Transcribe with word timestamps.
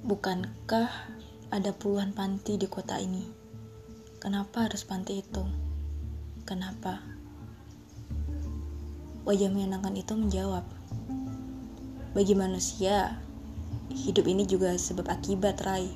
Bukankah 0.00 0.88
ada 1.52 1.76
puluhan 1.76 2.16
panti 2.16 2.56
di 2.56 2.64
kota 2.64 2.96
ini? 2.96 3.20
Kenapa 4.16 4.64
harus 4.64 4.80
panti 4.88 5.20
itu? 5.20 5.44
Kenapa? 6.48 7.04
Wajah 9.28 9.52
menyenangkan 9.52 9.92
itu 9.92 10.16
menjawab, 10.16 10.64
"Bagi 12.16 12.32
manusia, 12.32 13.20
hidup 13.92 14.24
ini 14.24 14.48
juga 14.48 14.72
sebab 14.72 15.04
akibat, 15.12 15.60
Rai. 15.60 15.92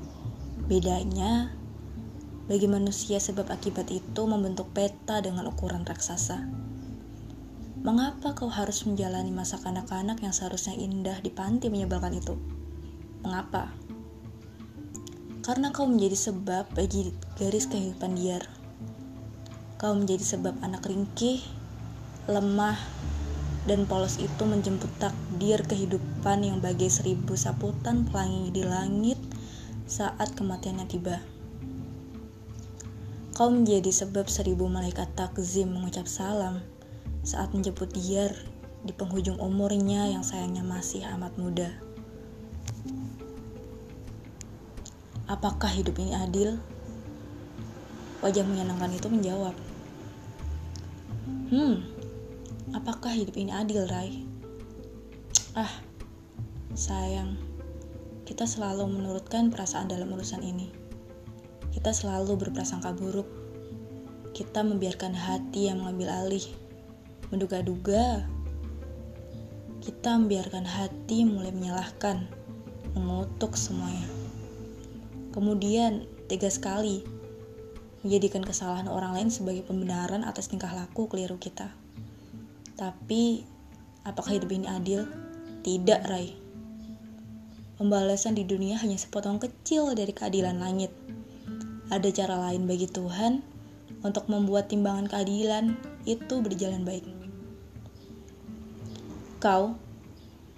Bedanya, 0.68 1.57
bagi 2.45 2.68
manusia 2.68 3.16
sebab 3.16 3.48
akibat 3.48 3.88
itu 3.88 4.23
membentuk 4.29 4.68
peta 4.77 5.24
dengan 5.24 5.48
ukuran 5.48 5.80
raksasa. 5.80 6.45
Mengapa 7.80 8.37
kau 8.37 8.52
harus 8.52 8.84
menjalani 8.84 9.32
masa 9.32 9.57
kanak-kanak 9.57 10.21
yang 10.21 10.37
seharusnya 10.37 10.77
indah 10.77 11.24
di 11.24 11.32
panti 11.32 11.73
menyebalkan 11.73 12.21
itu? 12.21 12.37
Mengapa? 13.24 13.84
Karena 15.45 15.77
kau 15.77 15.84
menjadi 15.84 16.16
sebab 16.16 16.73
bagi 16.73 17.12
garis 17.37 17.69
kehidupan 17.69 18.16
liar. 18.16 18.48
Kau 19.77 19.93
menjadi 19.93 20.25
sebab 20.25 20.57
anak 20.65 20.89
ringkih, 20.89 21.45
lemah, 22.25 22.80
dan 23.69 23.85
polos 23.85 24.16
itu 24.16 24.41
menjemput 24.49 24.88
takdir 24.97 25.61
kehidupan 25.69 26.49
yang 26.49 26.65
bagai 26.65 26.88
seribu 26.88 27.37
saputan 27.37 28.09
pelangi 28.09 28.57
di 28.57 28.65
langit 28.65 29.21
saat 29.85 30.33
kematiannya 30.33 30.88
tiba. 30.88 31.21
Kau 33.37 33.52
menjadi 33.52 33.93
sebab 33.93 34.33
seribu 34.33 34.65
malaikat 34.73 35.13
takzim 35.13 35.77
mengucap 35.77 36.09
salam 36.09 36.65
saat 37.21 37.52
menjemput 37.52 37.93
diar 37.93 38.33
di 38.85 38.93
penghujung 38.96 39.40
umurnya 39.40 40.09
yang 40.09 40.24
sayangnya 40.24 40.65
masih 40.65 41.05
amat 41.16 41.37
muda. 41.37 41.73
Apakah 45.25 45.73
hidup 45.73 45.97
ini 45.97 46.13
adil? 46.13 46.61
Wajah 48.21 48.45
menyenangkan 48.45 48.93
itu 48.93 49.09
menjawab. 49.09 49.57
Hmm, 51.49 51.80
apakah 52.77 53.09
hidup 53.09 53.33
ini 53.41 53.49
adil, 53.49 53.89
Rai? 53.89 54.21
Ah, 55.57 55.80
sayang, 56.77 57.41
kita 58.29 58.45
selalu 58.45 58.85
menurutkan 58.85 59.49
perasaan 59.49 59.89
dalam 59.89 60.13
urusan 60.13 60.45
ini. 60.45 60.69
Kita 61.73 61.97
selalu 61.97 62.45
berprasangka 62.45 62.93
buruk. 62.93 63.29
Kita 64.37 64.61
membiarkan 64.61 65.17
hati 65.17 65.72
yang 65.72 65.81
mengambil 65.81 66.12
alih, 66.21 66.45
menduga-duga. 67.33 68.28
Kita 69.81 70.21
membiarkan 70.21 70.69
hati 70.69 71.25
mulai 71.25 71.49
menyalahkan, 71.49 72.28
mengutuk 72.93 73.56
semuanya. 73.56 74.24
Kemudian, 75.34 76.06
tega 76.31 76.47
sekali 76.47 77.03
menjadikan 78.06 78.47
kesalahan 78.47 78.87
orang 78.87 79.19
lain 79.19 79.34
sebagai 79.34 79.66
pembenaran 79.66 80.22
atas 80.22 80.47
tingkah 80.47 80.71
laku 80.71 81.10
keliru 81.10 81.34
kita. 81.43 81.75
Tapi, 82.78 83.43
apakah 84.06 84.38
hidup 84.38 84.55
ini 84.55 84.71
adil? 84.71 85.10
Tidak, 85.66 86.06
Rai. 86.06 86.31
Pembalasan 87.75 88.38
di 88.38 88.47
dunia 88.47 88.78
hanya 88.78 88.94
sepotong 88.94 89.43
kecil 89.43 89.99
dari 89.99 90.15
keadilan 90.15 90.62
langit. 90.62 90.94
Ada 91.91 92.15
cara 92.15 92.38
lain 92.38 92.71
bagi 92.71 92.87
Tuhan 92.87 93.43
untuk 94.05 94.31
membuat 94.31 94.71
timbangan 94.71 95.11
keadilan 95.11 95.75
itu 96.06 96.39
berjalan 96.45 96.87
baik. 96.87 97.09
Kau 99.43 99.75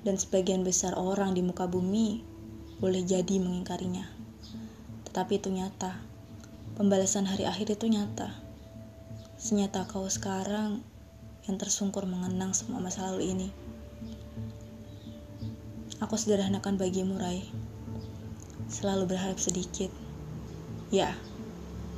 dan 0.05 0.21
sebagian 0.21 0.63
besar 0.63 0.93
orang 0.99 1.33
di 1.33 1.41
muka 1.41 1.65
bumi 1.65 2.23
boleh 2.83 3.03
jadi 3.03 3.41
mengingkarinya. 3.41 4.16
Tapi 5.17 5.41
itu 5.41 5.49
nyata. 5.49 5.97
Pembalasan 6.77 7.25
hari 7.25 7.49
akhir 7.49 7.73
itu 7.73 7.89
nyata. 7.89 8.37
Senyata 9.41 9.89
kau 9.89 10.05
sekarang 10.13 10.85
yang 11.49 11.57
tersungkur 11.57 12.05
mengenang 12.05 12.53
semua 12.53 12.85
masa 12.85 13.09
lalu 13.09 13.33
ini. 13.33 13.49
Aku 16.05 16.21
sederhanakan 16.21 16.77
bagimu, 16.77 17.17
Rai. 17.17 17.49
Selalu 18.69 19.17
berharap 19.17 19.41
sedikit. 19.41 19.89
Ya, 20.93 21.17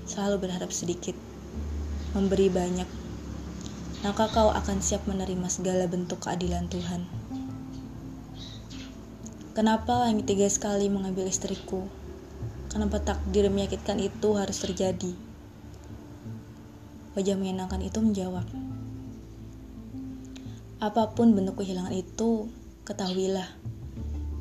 selalu 0.06 0.46
berharap 0.46 0.70
sedikit. 0.70 1.18
Memberi 2.14 2.46
banyak. 2.46 2.86
Maka 4.06 4.30
kau 4.30 4.54
akan 4.54 4.78
siap 4.78 5.10
menerima 5.10 5.50
segala 5.50 5.90
bentuk 5.90 6.22
keadilan 6.22 6.70
Tuhan. 6.70 7.02
Kenapa 9.58 10.06
langit 10.06 10.30
tiga 10.30 10.46
sekali 10.46 10.86
mengambil 10.86 11.26
istriku? 11.26 11.97
Kenapa 12.68 13.00
takdir 13.00 13.48
menyakitkan 13.48 13.96
itu 13.96 14.36
harus 14.36 14.60
terjadi? 14.60 15.16
Wajah 17.16 17.32
menyenangkan 17.40 17.80
itu 17.80 17.96
menjawab, 18.04 18.44
Apa 20.76 21.16
pun 21.16 21.32
bentuk 21.32 21.64
kehilangan 21.64 21.96
itu, 21.96 22.52
ketahuilah, 22.84 23.48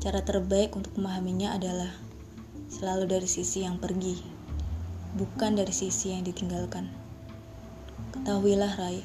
cara 0.04 0.20
terbaik 0.20 0.76
untuk 0.76 0.92
memahaminya 1.00 1.56
adalah 1.56 1.88
selalu 2.68 3.08
dari 3.08 3.24
sisi 3.24 3.64
yang 3.64 3.80
pergi, 3.80 4.20
bukan 5.16 5.56
dari 5.56 5.72
sisi 5.72 6.12
yang 6.12 6.20
ditinggalkan. 6.20 6.84
Ketahuilah, 8.12 8.76
Rai, 8.76 9.00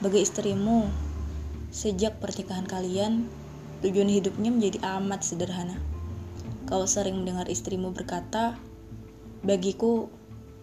bagi 0.00 0.24
istrimu, 0.24 0.88
sejak 1.68 2.16
pernikahan 2.16 2.64
kalian, 2.64 3.28
tujuan 3.84 4.08
hidupnya 4.08 4.48
menjadi 4.48 4.80
amat 4.98 5.20
sederhana 5.20 5.91
Kau 6.72 6.88
sering 6.88 7.20
mendengar 7.20 7.52
istrimu 7.52 7.92
berkata, 7.92 8.56
Bagiku, 9.44 10.08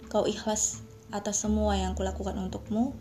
kau 0.09 0.25
ikhlas 0.25 0.81
atas 1.13 1.45
semua 1.45 1.77
yang 1.77 1.93
kulakukan 1.93 2.33
untukmu, 2.33 2.97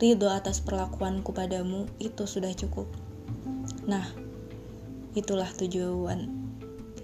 ridho 0.00 0.32
atas 0.32 0.64
perlakuanku 0.64 1.36
padamu, 1.36 1.84
itu 2.00 2.24
sudah 2.24 2.48
cukup. 2.56 2.88
Nah, 3.84 4.08
itulah 5.12 5.52
tujuan 5.60 6.32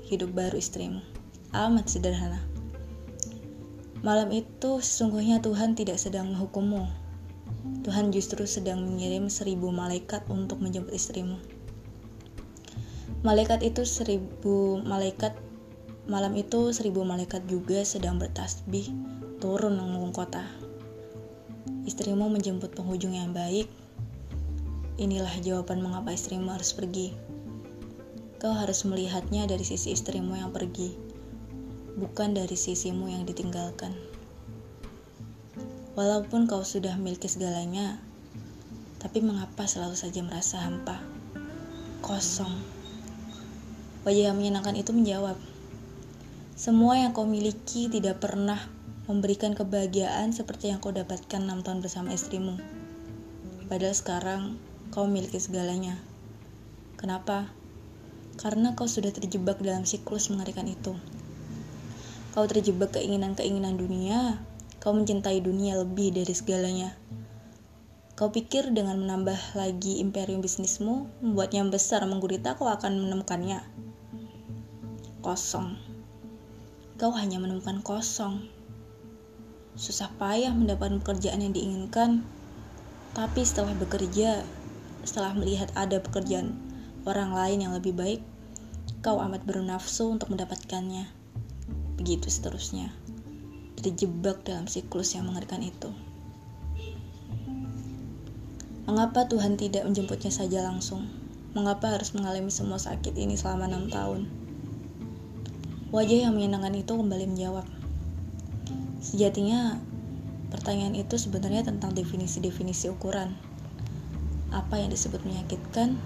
hidup 0.09 0.33
baru 0.33 0.57
istrimu. 0.57 1.05
Amat 1.53 1.93
sederhana. 1.93 2.41
Malam 4.01 4.33
itu 4.33 4.81
sesungguhnya 4.81 5.45
Tuhan 5.45 5.77
tidak 5.77 6.01
sedang 6.01 6.33
menghukummu. 6.33 6.89
Tuhan 7.85 8.17
justru 8.17 8.49
sedang 8.49 8.81
mengirim 8.81 9.29
seribu 9.29 9.69
malaikat 9.77 10.25
untuk 10.33 10.57
menjemput 10.65 10.97
istrimu. 10.97 11.37
Malaikat 13.19 13.67
itu 13.67 13.83
seribu 13.83 14.79
malaikat 14.87 15.35
malam 16.07 16.39
itu 16.39 16.71
seribu 16.71 17.03
malaikat 17.03 17.43
juga 17.51 17.83
sedang 17.83 18.15
bertasbih 18.15 18.95
turun 19.43 19.75
mengungkung 19.75 20.15
kota. 20.23 20.47
Istrimu 21.83 22.31
menjemput 22.31 22.79
penghujung 22.79 23.19
yang 23.19 23.35
baik. 23.35 23.67
Inilah 25.03 25.35
jawaban 25.43 25.83
mengapa 25.83 26.15
istrimu 26.15 26.55
harus 26.55 26.71
pergi. 26.71 27.11
Kau 28.39 28.55
harus 28.55 28.87
melihatnya 28.87 29.51
dari 29.51 29.67
sisi 29.67 29.99
istrimu 29.99 30.39
yang 30.39 30.55
pergi, 30.55 30.95
bukan 31.99 32.39
dari 32.39 32.55
sisimu 32.55 33.11
yang 33.11 33.27
ditinggalkan. 33.27 33.99
Walaupun 35.99 36.47
kau 36.47 36.63
sudah 36.63 36.95
memiliki 36.95 37.27
segalanya, 37.27 37.99
tapi 39.03 39.27
mengapa 39.27 39.67
selalu 39.67 39.99
saja 39.99 40.23
merasa 40.23 40.63
hampa, 40.63 41.03
kosong? 41.99 42.78
Wajah 44.09 44.33
yang 44.33 44.41
menyenangkan 44.41 44.73
itu 44.73 44.97
menjawab, 44.97 45.37
Semua 46.57 46.97
yang 46.97 47.13
kau 47.13 47.29
miliki 47.29 47.93
tidak 47.93 48.25
pernah 48.25 48.57
memberikan 49.05 49.53
kebahagiaan 49.53 50.33
seperti 50.33 50.73
yang 50.73 50.81
kau 50.81 50.97
dapatkan 50.97 51.45
enam 51.45 51.61
tahun 51.61 51.85
bersama 51.85 52.17
istrimu. 52.17 52.57
Padahal 53.69 53.93
sekarang 53.93 54.57
kau 54.97 55.05
memiliki 55.05 55.37
segalanya. 55.37 56.01
Kenapa? 56.97 57.53
Karena 58.41 58.73
kau 58.73 58.89
sudah 58.89 59.13
terjebak 59.13 59.61
dalam 59.61 59.85
siklus 59.85 60.33
mengerikan 60.33 60.65
itu. 60.65 60.97
Kau 62.33 62.49
terjebak 62.49 62.97
keinginan-keinginan 62.97 63.77
dunia, 63.77 64.41
kau 64.81 64.97
mencintai 64.97 65.45
dunia 65.45 65.77
lebih 65.77 66.17
dari 66.17 66.33
segalanya. 66.33 66.97
Kau 68.17 68.33
pikir 68.33 68.73
dengan 68.73 69.05
menambah 69.05 69.53
lagi 69.53 70.01
imperium 70.01 70.41
bisnismu, 70.41 71.13
membuatnya 71.21 71.61
besar 71.69 72.09
menggurita, 72.09 72.57
kau 72.57 72.73
akan 72.73 73.05
menemukannya 73.05 73.88
kosong. 75.29 75.77
Kau 76.97 77.13
hanya 77.13 77.37
menemukan 77.37 77.85
kosong. 77.85 78.49
Susah 79.77 80.09
payah 80.17 80.57
mendapatkan 80.57 81.05
pekerjaan 81.05 81.45
yang 81.45 81.53
diinginkan, 81.53 82.25
tapi 83.13 83.45
setelah 83.45 83.77
bekerja, 83.77 84.41
setelah 85.05 85.37
melihat 85.37 85.69
ada 85.77 86.01
pekerjaan 86.01 86.57
orang 87.05 87.37
lain 87.37 87.69
yang 87.69 87.77
lebih 87.77 87.93
baik, 87.93 88.25
kau 89.05 89.21
amat 89.21 89.45
bernafsu 89.45 90.09
untuk 90.09 90.33
mendapatkannya. 90.33 91.05
Begitu 92.01 92.33
seterusnya, 92.33 92.89
terjebak 93.77 94.49
dalam 94.49 94.65
siklus 94.65 95.13
yang 95.13 95.29
mengerikan 95.29 95.61
itu. 95.61 95.93
Mengapa 98.89 99.29
Tuhan 99.29 99.61
tidak 99.61 99.85
menjemputnya 99.85 100.33
saja 100.33 100.65
langsung? 100.65 101.05
Mengapa 101.53 101.93
harus 101.93 102.17
mengalami 102.17 102.49
semua 102.49 102.81
sakit 102.81 103.13
ini 103.13 103.37
selama 103.37 103.69
enam 103.69 103.93
tahun? 103.93 104.48
Wajah 105.89 106.29
yang 106.29 106.37
menyenangkan 106.37 106.77
itu 106.77 106.93
kembali 106.93 107.33
menjawab. 107.33 107.65
Sejatinya, 109.01 109.81
pertanyaan 110.53 110.93
itu 110.93 111.17
sebenarnya 111.17 111.65
tentang 111.65 111.97
definisi-definisi 111.97 112.93
ukuran. 112.93 113.33
Apa 114.53 114.85
yang 114.85 114.93
disebut 114.93 115.25
menyakitkan? 115.25 115.97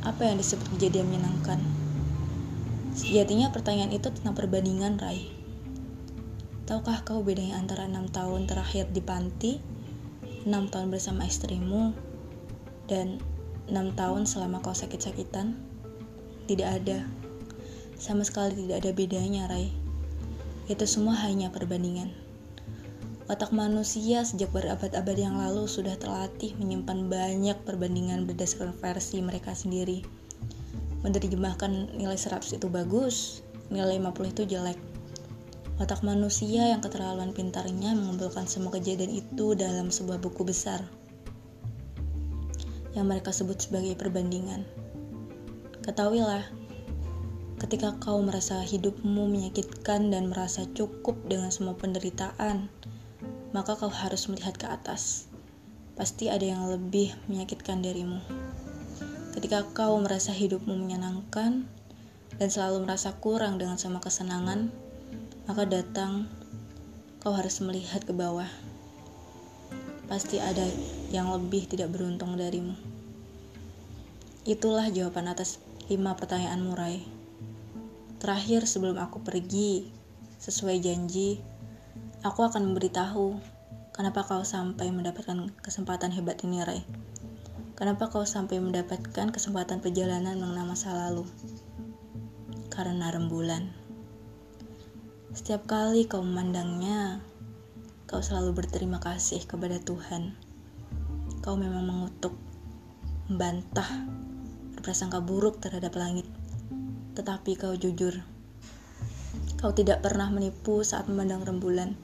Apa 0.00 0.32
yang 0.32 0.40
disebut 0.40 0.64
kejadian 0.72 1.12
menyenangkan? 1.12 1.60
Sejatinya 2.96 3.52
pertanyaan 3.52 3.92
itu 3.92 4.08
tentang 4.16 4.32
perbandingan, 4.32 4.96
Rai. 4.96 5.28
Tahukah 6.64 7.04
kau 7.04 7.20
bedanya 7.20 7.60
antara 7.60 7.84
enam 7.84 8.08
tahun 8.08 8.48
terakhir 8.48 8.88
di 8.96 9.04
panti, 9.04 9.60
enam 10.48 10.72
tahun 10.72 10.88
bersama 10.88 11.28
istrimu, 11.28 11.92
dan 12.88 13.20
enam 13.68 13.92
tahun 13.92 14.24
selama 14.24 14.64
kau 14.64 14.72
sakit-sakitan? 14.72 15.52
Tidak 16.48 16.64
ada. 16.64 17.04
Sama 18.00 18.24
sekali 18.24 18.56
tidak 18.56 18.80
ada 18.80 18.90
bedanya, 18.96 19.44
Rai. 19.44 19.68
Itu 20.72 20.88
semua 20.88 21.20
hanya 21.20 21.52
perbandingan. 21.52 22.08
Otak 23.28 23.52
manusia 23.52 24.24
sejak 24.24 24.48
berabad-abad 24.56 25.14
yang 25.20 25.36
lalu 25.36 25.68
sudah 25.68 26.00
terlatih 26.00 26.56
menyimpan 26.56 27.12
banyak 27.12 27.60
perbandingan 27.68 28.24
berdasarkan 28.24 28.72
versi 28.72 29.20
mereka 29.20 29.52
sendiri. 29.52 30.00
Menerjemahkan 31.04 31.92
nilai 31.92 32.16
100 32.16 32.56
itu 32.56 32.72
bagus, 32.72 33.44
nilai 33.68 34.00
50 34.00 34.32
itu 34.32 34.42
jelek. 34.48 34.80
Otak 35.76 36.00
manusia 36.00 36.72
yang 36.72 36.80
keterlaluan 36.80 37.36
pintarnya 37.36 37.92
mengumpulkan 37.92 38.48
semua 38.48 38.72
kejadian 38.80 39.12
itu 39.12 39.52
dalam 39.52 39.92
sebuah 39.92 40.16
buku 40.16 40.48
besar 40.48 40.80
yang 42.94 43.06
mereka 43.06 43.30
sebut 43.30 43.62
sebagai 43.62 43.94
perbandingan. 43.94 44.66
Ketahuilah, 45.86 46.59
Ketika 47.60 47.92
kau 48.00 48.24
merasa 48.24 48.64
hidupmu 48.64 49.28
menyakitkan 49.28 50.08
dan 50.08 50.32
merasa 50.32 50.64
cukup 50.72 51.20
dengan 51.28 51.52
semua 51.52 51.76
penderitaan, 51.76 52.72
maka 53.52 53.76
kau 53.76 53.92
harus 53.92 54.32
melihat 54.32 54.56
ke 54.56 54.64
atas. 54.64 55.28
Pasti 55.92 56.32
ada 56.32 56.40
yang 56.40 56.72
lebih 56.72 57.12
menyakitkan 57.28 57.84
darimu. 57.84 58.24
Ketika 59.36 59.68
kau 59.76 60.00
merasa 60.00 60.32
hidupmu 60.32 60.72
menyenangkan 60.72 61.68
dan 62.40 62.48
selalu 62.48 62.88
merasa 62.88 63.12
kurang 63.20 63.60
dengan 63.60 63.76
semua 63.76 64.00
kesenangan, 64.00 64.72
maka 65.44 65.68
datang 65.68 66.32
kau 67.20 67.36
harus 67.36 67.60
melihat 67.60 68.00
ke 68.08 68.16
bawah. 68.16 68.48
Pasti 70.08 70.40
ada 70.40 70.64
yang 71.12 71.28
lebih 71.28 71.68
tidak 71.68 71.92
beruntung 71.92 72.40
darimu. 72.40 72.72
Itulah 74.48 74.88
jawaban 74.88 75.28
atas 75.28 75.60
lima 75.92 76.16
pertanyaan 76.16 76.64
murai. 76.64 77.19
Terakhir 78.20 78.68
sebelum 78.68 79.00
aku 79.00 79.24
pergi, 79.24 79.88
sesuai 80.36 80.76
janji, 80.84 81.40
aku 82.20 82.44
akan 82.44 82.68
memberitahu 82.68 83.40
kenapa 83.96 84.28
kau 84.28 84.44
sampai 84.44 84.92
mendapatkan 84.92 85.48
kesempatan 85.64 86.12
hebat 86.12 86.36
ini, 86.44 86.60
Ray. 86.60 86.84
Kenapa 87.80 88.12
kau 88.12 88.28
sampai 88.28 88.60
mendapatkan 88.60 89.32
kesempatan 89.32 89.80
perjalanan 89.80 90.36
mengenal 90.36 90.68
masa 90.68 90.92
lalu? 90.92 91.24
Karena 92.68 93.08
rembulan. 93.08 93.72
Setiap 95.32 95.64
kali 95.64 96.04
kau 96.04 96.20
memandangnya, 96.20 97.24
kau 98.04 98.20
selalu 98.20 98.52
berterima 98.52 99.00
kasih 99.00 99.48
kepada 99.48 99.80
Tuhan. 99.80 100.36
Kau 101.40 101.56
memang 101.56 101.88
mengutuk, 101.88 102.36
membantah, 103.32 103.88
berprasangka 104.76 105.24
buruk 105.24 105.64
terhadap 105.64 105.96
langit 105.96 106.28
tetapi 107.14 107.56
kau 107.58 107.74
jujur. 107.78 108.20
Kau 109.60 109.70
tidak 109.70 110.02
pernah 110.02 110.32
menipu 110.32 110.82
saat 110.82 111.06
memandang 111.06 111.44
rembulan. 111.46 111.94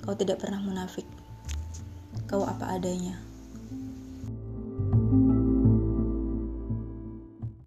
Kau 0.00 0.14
tidak 0.14 0.40
pernah 0.40 0.62
munafik. 0.62 1.04
Kau 2.30 2.46
apa 2.46 2.72
adanya. 2.72 3.27